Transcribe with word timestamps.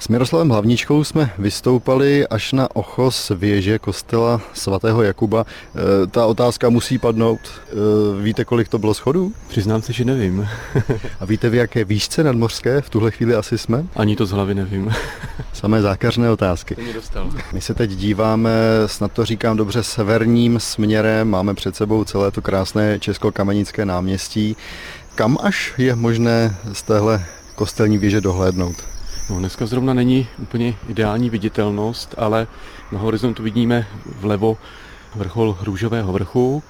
S 0.00 0.08
Miroslavem 0.08 0.48
Hlavničkou 0.48 1.04
jsme 1.04 1.30
vystoupali 1.38 2.28
až 2.28 2.52
na 2.52 2.76
ochos 2.76 3.32
věže 3.34 3.78
kostela 3.78 4.40
svatého 4.54 5.02
Jakuba. 5.02 5.44
E, 5.44 6.06
ta 6.06 6.26
otázka 6.26 6.68
musí 6.68 6.98
padnout. 6.98 7.40
E, 7.40 8.22
víte, 8.22 8.44
kolik 8.44 8.68
to 8.68 8.78
bylo 8.78 8.94
schodů? 8.94 9.32
Přiznám 9.48 9.82
se, 9.82 9.92
že 9.92 10.04
nevím. 10.04 10.48
A 11.20 11.24
víte, 11.24 11.50
v 11.50 11.54
jaké 11.54 11.84
výšce 11.84 12.24
nadmořské 12.24 12.80
v 12.80 12.90
tuhle 12.90 13.10
chvíli 13.10 13.34
asi 13.34 13.58
jsme? 13.58 13.84
Ani 13.96 14.16
to 14.16 14.26
z 14.26 14.30
hlavy 14.30 14.54
nevím. 14.54 14.94
Samé 15.52 15.82
zákařné 15.82 16.30
otázky. 16.30 16.76
My 17.52 17.60
se 17.60 17.74
teď 17.74 17.90
díváme, 17.90 18.50
snad 18.86 19.12
to 19.12 19.24
říkám 19.24 19.56
dobře, 19.56 19.82
severním 19.82 20.60
směrem. 20.60 21.28
Máme 21.28 21.54
před 21.54 21.76
sebou 21.76 22.04
celé 22.04 22.30
to 22.30 22.42
krásné 22.42 22.98
česko-kamenické 22.98 23.84
náměstí. 23.84 24.56
Kam 25.14 25.38
až 25.42 25.74
je 25.78 25.94
možné 25.94 26.56
z 26.72 26.82
téhle 26.82 27.24
kostelní 27.54 27.98
věže 27.98 28.20
dohlédnout? 28.20 28.97
No, 29.30 29.38
dneska 29.38 29.66
zrovna 29.66 29.94
není 29.94 30.28
úplně 30.38 30.74
ideální 30.88 31.30
viditelnost, 31.30 32.14
ale 32.18 32.46
na 32.92 32.98
horizontu 32.98 33.42
vidíme 33.42 33.86
vlevo 34.06 34.58
vrchol 35.14 35.58
Růžového 35.62 36.12
vrchu. 36.12 36.62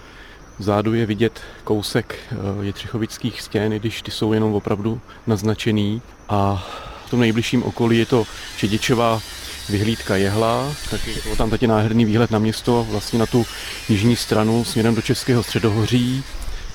Vzadu 0.58 0.94
je 0.94 1.06
vidět 1.06 1.40
kousek 1.64 2.18
eh, 2.32 2.36
Jetřichovických 2.64 3.42
stěn, 3.42 3.72
když 3.72 4.02
ty 4.02 4.10
jsou 4.10 4.32
jenom 4.32 4.54
opravdu 4.54 5.00
naznačený. 5.26 6.02
A 6.28 6.66
v 7.06 7.10
tom 7.10 7.20
nejbližším 7.20 7.62
okolí 7.62 7.98
je 7.98 8.06
to 8.06 8.26
Čedičová 8.56 9.20
vyhlídka 9.68 10.16
jehla, 10.16 10.74
tak 10.90 11.06
je 11.06 11.36
tam 11.36 11.50
taky 11.50 11.66
nádherný 11.66 12.04
výhled 12.04 12.30
na 12.30 12.38
město, 12.38 12.86
vlastně 12.90 13.18
na 13.18 13.26
tu 13.26 13.46
jižní 13.88 14.16
stranu 14.16 14.64
směrem 14.64 14.94
do 14.94 15.02
Českého 15.02 15.42
středohoří. 15.42 16.24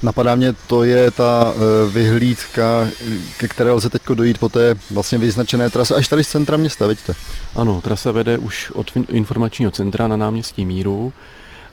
Napadá 0.04 0.36
mě, 0.36 0.54
to 0.54 0.84
je 0.84 1.12
ta 1.12 1.54
e, 1.56 1.90
vyhlídka, 1.90 2.88
ke 3.38 3.48
které 3.48 3.72
lze 3.72 3.90
teď 3.90 4.02
dojít 4.14 4.38
po 4.38 4.50
té 4.50 4.76
vlastně 4.92 5.18
vyznačené 5.18 5.70
trase 5.70 5.96
až 5.96 6.08
tady 6.08 6.24
z 6.24 6.28
centra 6.28 6.58
města, 6.58 6.88
vidíte? 6.88 7.14
Ano, 7.56 7.82
trasa 7.82 8.12
vede 8.12 8.38
už 8.38 8.72
od 8.72 8.92
informačního 9.10 9.72
centra 9.72 10.08
na 10.08 10.18
náměstí 10.18 10.66
Míru 10.66 11.14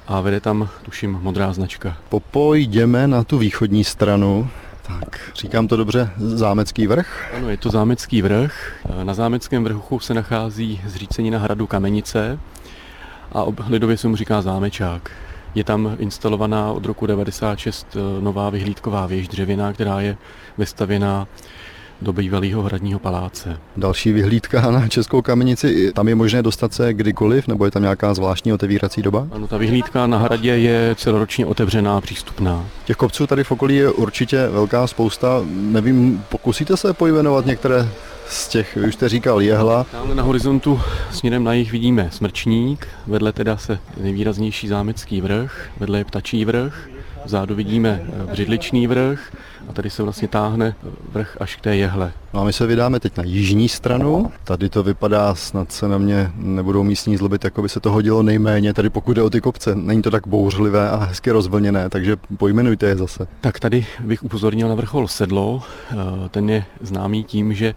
a 0.06 0.20
vede 0.20 0.40
tam, 0.40 0.68
tuším, 0.82 1.18
modrá 1.22 1.52
značka. 1.52 1.96
Popojdeme 2.08 3.06
na 3.06 3.24
tu 3.24 3.38
východní 3.38 3.84
stranu. 3.84 4.48
Tak, 4.82 5.20
říkám 5.34 5.68
to 5.68 5.76
dobře, 5.76 6.10
Zámecký 6.16 6.86
vrch? 6.86 7.34
Ano, 7.36 7.50
je 7.50 7.56
to 7.56 7.70
Zámecký 7.70 8.22
vrch. 8.22 8.54
Na 9.02 9.14
Zámeckém 9.14 9.64
vrchu 9.64 10.00
se 10.00 10.14
nachází 10.14 10.80
zřícenina 10.86 11.38
hradu 11.38 11.66
Kamenice 11.66 12.38
a 13.32 13.44
lidově 13.68 13.96
se 13.96 14.08
mu 14.08 14.16
říká 14.16 14.42
Zámečák. 14.42 15.10
Je 15.54 15.64
tam 15.64 15.96
instalovaná 15.98 16.72
od 16.72 16.86
roku 16.86 17.06
96 17.06 17.86
eh, 17.96 18.22
nová 18.22 18.50
vyhlídková 18.50 19.06
věž 19.06 19.28
dřevěná, 19.28 19.72
která 19.72 20.00
je 20.00 20.16
vystavěná 20.58 21.28
do 22.02 22.12
bývalého 22.12 22.62
hradního 22.62 22.98
paláce. 22.98 23.58
Další 23.76 24.12
vyhlídka 24.12 24.70
na 24.70 24.88
Českou 24.88 25.22
kamenici, 25.22 25.92
tam 25.92 26.08
je 26.08 26.14
možné 26.14 26.42
dostat 26.42 26.74
se 26.74 26.94
kdykoliv, 26.94 27.48
nebo 27.48 27.64
je 27.64 27.70
tam 27.70 27.82
nějaká 27.82 28.14
zvláštní 28.14 28.52
otevírací 28.52 29.02
doba? 29.02 29.28
Ano, 29.32 29.46
ta 29.46 29.56
vyhlídka 29.56 30.06
na 30.06 30.18
hradě 30.18 30.50
je 30.50 30.94
celoročně 30.98 31.46
otevřená 31.46 31.96
a 31.96 32.00
přístupná. 32.00 32.66
Těch 32.84 32.96
kopců 32.96 33.26
tady 33.26 33.44
v 33.44 33.50
okolí 33.50 33.76
je 33.76 33.90
určitě 33.90 34.48
velká 34.48 34.86
spousta. 34.86 35.42
Nevím, 35.50 36.24
pokusíte 36.28 36.76
se 36.76 36.92
pojmenovat 36.92 37.46
některé 37.46 37.88
z 38.30 38.48
těch, 38.48 38.78
už 38.88 38.94
jste 38.94 39.08
říkal, 39.08 39.40
jehla. 39.40 39.84
Tam 39.84 40.16
na 40.16 40.22
horizontu 40.22 40.80
směrem 41.10 41.44
na 41.44 41.52
jich 41.52 41.72
vidíme 41.72 42.08
smrčník, 42.12 42.88
vedle 43.06 43.32
teda 43.32 43.56
se 43.56 43.78
nejvýraznější 44.00 44.68
zámecký 44.68 45.20
vrch, 45.20 45.68
vedle 45.78 45.98
je 45.98 46.04
ptačí 46.04 46.44
vrch, 46.44 46.88
vzadu 47.24 47.54
vidíme 47.54 48.02
eh, 48.04 48.26
břidličný 48.32 48.86
vrch 48.86 49.32
a 49.68 49.72
tady 49.72 49.90
se 49.90 50.02
vlastně 50.02 50.28
táhne 50.28 50.74
vrch 51.12 51.36
až 51.40 51.56
k 51.56 51.60
té 51.60 51.76
jehle. 51.76 52.12
No 52.34 52.40
a 52.40 52.44
my 52.44 52.52
se 52.52 52.66
vydáme 52.66 53.00
teď 53.00 53.16
na 53.16 53.24
jižní 53.24 53.68
stranu. 53.68 54.32
Tady 54.44 54.68
to 54.68 54.82
vypadá, 54.82 55.34
snad 55.34 55.72
se 55.72 55.88
na 55.88 55.98
mě 55.98 56.30
nebudou 56.34 56.82
místní 56.82 57.16
zlobit, 57.16 57.44
jako 57.44 57.62
by 57.62 57.68
se 57.68 57.80
to 57.80 57.90
hodilo 57.90 58.22
nejméně, 58.22 58.74
tady 58.74 58.90
pokud 58.90 59.12
jde 59.12 59.22
o 59.22 59.30
ty 59.30 59.40
kopce. 59.40 59.74
Není 59.74 60.02
to 60.02 60.10
tak 60.10 60.26
bouřlivé 60.26 60.90
a 60.90 60.96
hezky 60.96 61.30
rozvlněné, 61.30 61.88
takže 61.88 62.16
pojmenujte 62.36 62.86
je 62.86 62.96
zase. 62.96 63.28
Tak 63.40 63.60
tady 63.60 63.86
bych 64.00 64.22
upozornil 64.22 64.68
na 64.68 64.74
vrchol 64.74 65.08
Sedlo. 65.08 65.62
Eh, 65.90 65.94
ten 66.28 66.50
je 66.50 66.64
známý 66.80 67.24
tím, 67.24 67.54
že 67.54 67.74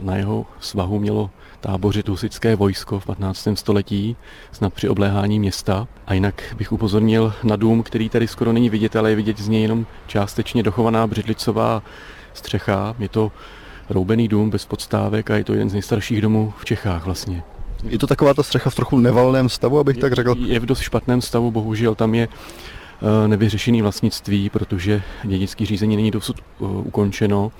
na 0.00 0.16
jeho 0.16 0.46
svahu 0.60 0.98
mělo 0.98 1.30
tábořit 1.60 2.08
husické 2.08 2.56
vojsko 2.56 3.00
v 3.00 3.06
15. 3.06 3.48
století, 3.54 4.16
snad 4.52 4.74
při 4.74 4.88
obléhání 4.88 5.40
města. 5.40 5.88
A 6.06 6.14
jinak 6.14 6.54
bych 6.56 6.72
upozornil 6.72 7.34
na 7.42 7.56
dům, 7.56 7.82
který 7.82 8.08
tady 8.08 8.28
skoro 8.28 8.52
není 8.52 8.70
vidět, 8.70 8.96
ale 8.96 9.10
je 9.10 9.16
vidět 9.16 9.38
z 9.38 9.48
něj 9.48 9.62
jenom 9.62 9.86
částečně 10.06 10.62
dochovaná 10.62 11.06
břidlicová 11.06 11.82
střecha. 12.34 12.94
Je 12.98 13.08
to 13.08 13.32
roubený 13.90 14.28
dům 14.28 14.50
bez 14.50 14.64
podstávek 14.64 15.30
a 15.30 15.36
je 15.36 15.44
to 15.44 15.52
jeden 15.52 15.70
z 15.70 15.72
nejstarších 15.72 16.20
domů 16.20 16.52
v 16.58 16.64
Čechách 16.64 17.04
vlastně. 17.04 17.42
Je 17.84 17.98
to 17.98 18.06
taková 18.06 18.34
ta 18.34 18.42
střecha 18.42 18.70
v 18.70 18.74
trochu 18.74 18.98
nevalném 18.98 19.48
stavu, 19.48 19.78
abych 19.78 19.96
je, 19.96 20.00
tak 20.00 20.12
řekl? 20.12 20.34
Je 20.38 20.60
v 20.60 20.66
dost 20.66 20.80
špatném 20.80 21.22
stavu, 21.22 21.50
bohužel 21.50 21.94
tam 21.94 22.14
je 22.14 22.28
nevyřešený 23.26 23.82
vlastnictví, 23.82 24.50
protože 24.50 25.02
dědické 25.24 25.66
řízení 25.66 25.96
není 25.96 26.10
dosud 26.10 26.36
eh, 26.38 26.64
ukončeno 26.64 27.52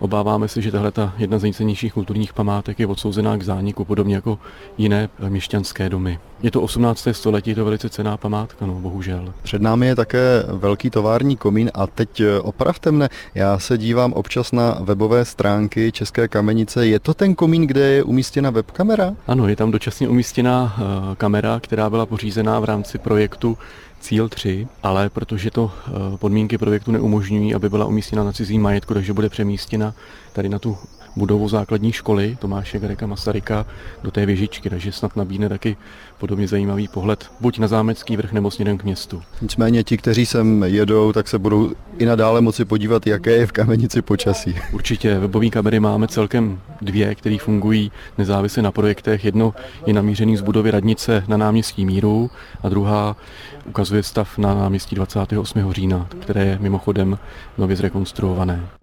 Obáváme 0.00 0.48
se, 0.48 0.62
že 0.62 0.72
tahle 0.72 0.90
ta 0.90 1.14
jedna 1.18 1.38
z 1.38 1.42
nejcennějších 1.42 1.92
kulturních 1.92 2.32
památek 2.32 2.80
je 2.80 2.86
odsouzená 2.86 3.36
k 3.36 3.42
zániku, 3.42 3.84
podobně 3.84 4.14
jako 4.14 4.38
jiné 4.78 5.08
měšťanské 5.28 5.88
domy. 5.88 6.18
Je 6.42 6.50
to 6.50 6.62
18. 6.62 7.08
století, 7.12 7.50
je 7.50 7.56
to 7.56 7.64
velice 7.64 7.88
cená 7.88 8.16
památka, 8.16 8.66
no 8.66 8.74
bohužel. 8.74 9.34
Před 9.42 9.62
námi 9.62 9.86
je 9.86 9.96
také 9.96 10.44
velký 10.48 10.90
tovární 10.90 11.36
komín 11.36 11.70
a 11.74 11.86
teď 11.86 12.20
eh, 12.20 12.40
opravte 12.40 12.90
mne, 12.90 13.08
já 13.34 13.58
se 13.58 13.78
dívám 13.78 14.12
občas 14.12 14.52
na 14.52 14.78
webové 14.80 15.24
stránky 15.24 15.92
České 15.92 16.28
kamenice. 16.28 16.86
Je 16.86 17.00
to 17.00 17.14
ten 17.14 17.34
komín, 17.34 17.66
kde 17.66 17.80
je 17.80 18.02
umístěna 18.02 18.50
webkamera? 18.50 19.14
Ano, 19.26 19.48
je 19.48 19.56
tam 19.56 19.70
dočasně 19.70 20.08
umístěna 20.08 20.76
uh, 20.78 21.14
kamera, 21.14 21.60
která 21.60 21.90
byla 21.90 22.06
pořízená 22.06 22.60
v 22.60 22.64
rámci 22.64 22.98
projektu 22.98 23.58
cíl 24.00 24.28
3, 24.28 24.68
ale 24.82 25.10
protože 25.10 25.50
to 25.50 25.70
eh, 25.86 26.16
podmínky 26.16 26.58
projektu 26.58 26.92
neumožňují, 26.92 27.54
aby 27.54 27.70
byla 27.70 27.86
umístěna 27.86 28.24
na 28.24 28.32
cizí 28.32 28.58
majetku, 28.58 28.94
takže 28.94 29.12
bude 29.12 29.28
přemístěna 29.28 29.94
tady 30.32 30.48
na 30.48 30.58
tu 30.58 30.78
budovu 31.18 31.48
základní 31.48 31.92
školy 31.92 32.36
Tomáše 32.40 32.78
Gareka 32.78 33.06
Masaryka 33.06 33.66
do 34.02 34.10
té 34.10 34.26
věžičky, 34.26 34.70
takže 34.70 34.92
snad 34.92 35.16
nabídne 35.16 35.48
taky 35.48 35.76
podobně 36.18 36.48
zajímavý 36.48 36.88
pohled 36.88 37.30
buď 37.40 37.58
na 37.58 37.68
zámecký 37.68 38.16
vrch 38.16 38.32
nebo 38.32 38.50
směrem 38.50 38.78
k 38.78 38.84
městu. 38.84 39.22
Nicméně 39.42 39.84
ti, 39.84 39.96
kteří 39.96 40.26
sem 40.26 40.62
jedou, 40.62 41.12
tak 41.12 41.28
se 41.28 41.38
budou 41.38 41.72
i 41.98 42.04
nadále 42.04 42.40
moci 42.40 42.64
podívat, 42.64 43.06
jaké 43.06 43.30
je 43.30 43.46
v 43.46 43.52
kamenici 43.52 44.02
počasí. 44.02 44.54
Určitě, 44.72 45.18
webové 45.18 45.48
kamery 45.48 45.80
máme 45.80 46.08
celkem 46.08 46.60
dvě, 46.80 47.14
které 47.14 47.36
fungují 47.40 47.92
nezávisle 48.18 48.62
na 48.62 48.72
projektech. 48.72 49.24
Jedno 49.24 49.54
je 49.86 49.94
namířený 49.94 50.36
z 50.36 50.40
budovy 50.40 50.70
radnice 50.70 51.24
na 51.28 51.36
náměstí 51.36 51.84
Míru 51.84 52.30
a 52.62 52.68
druhá 52.68 53.16
ukazuje 53.66 54.02
stav 54.02 54.38
na 54.38 54.54
náměstí 54.54 54.96
28. 54.96 55.72
října, 55.72 56.08
které 56.20 56.44
je 56.44 56.58
mimochodem 56.60 57.18
nově 57.58 57.76
zrekonstruované. 57.76 58.77